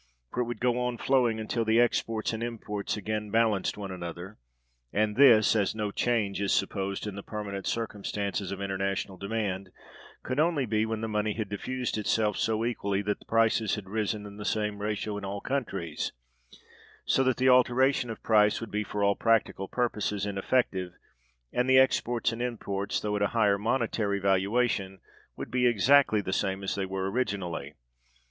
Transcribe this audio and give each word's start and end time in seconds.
For 0.31 0.41
it 0.41 0.45
would 0.45 0.59
go 0.59 0.79
on 0.79 0.97
flowing 0.97 1.39
until 1.39 1.63
the 1.63 1.79
exports 1.79 2.33
and 2.33 2.41
imports 2.41 2.97
again 2.97 3.29
balanced 3.29 3.77
one 3.77 3.91
another; 3.91 4.39
and 4.91 5.15
this 5.15 5.55
(as 5.55 5.75
no 5.75 5.91
change 5.91 6.41
is 6.41 6.51
supposed 6.51 7.05
in 7.05 7.13
the 7.13 7.21
permanent 7.21 7.67
circumstances 7.67 8.51
of 8.51 8.59
international 8.61 9.15
demand) 9.19 9.69
could 10.23 10.39
only 10.39 10.65
be 10.65 10.87
when 10.87 11.01
the 11.01 11.07
money 11.07 11.33
had 11.33 11.49
diffused 11.49 11.99
itself 11.99 12.35
so 12.37 12.65
equally 12.65 13.03
that 13.03 13.27
prices 13.27 13.75
had 13.75 13.87
risen 13.87 14.25
in 14.25 14.37
the 14.37 14.43
same 14.43 14.79
ratio 14.79 15.19
in 15.19 15.23
all 15.23 15.39
countries, 15.39 16.13
so 17.05 17.23
that 17.23 17.37
the 17.37 17.49
alteration 17.49 18.09
of 18.09 18.23
price 18.23 18.59
would 18.59 18.71
be 18.71 18.83
for 18.83 19.03
all 19.03 19.15
practical 19.15 19.67
purposes 19.67 20.25
ineffective, 20.25 20.93
and 21.53 21.69
the 21.69 21.77
exports 21.77 22.31
and 22.31 22.41
imports, 22.41 22.99
though 22.99 23.15
at 23.15 23.21
a 23.21 23.27
higher 23.37 23.59
money 23.59 23.85
valuation, 24.17 24.99
would 25.35 25.51
be 25.51 25.67
exactly 25.67 26.21
the 26.21 26.33
same 26.33 26.63
as 26.63 26.73
they 26.73 26.87
were 26.87 27.11
originally. 27.11 27.75